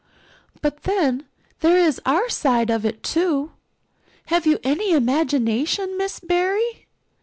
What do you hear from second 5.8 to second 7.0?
Miss Barry?